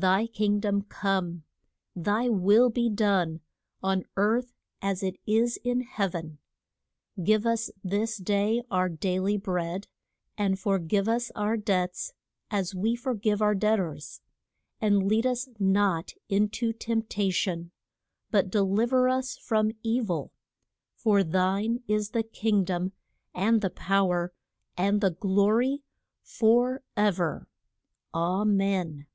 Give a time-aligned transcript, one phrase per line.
[0.00, 1.42] Thy King dom come.
[1.96, 3.40] Thy will be done
[3.82, 6.38] on earth as it is in heav en.
[7.24, 9.88] Give us this day our dai ly bread.
[10.36, 12.12] And for give us our debts,
[12.48, 14.20] as we for give our debt ors.
[14.80, 17.72] And lead us not in to tempt a tion,
[18.30, 20.30] but del iv er us from e vil:
[20.94, 22.92] For thine is the King dom,
[23.34, 24.32] and the pow er,
[24.76, 25.78] and the glo ry,
[26.22, 27.48] for ever.
[28.14, 29.06] _A men.